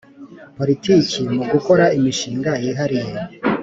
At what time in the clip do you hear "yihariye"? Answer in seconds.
2.63-3.13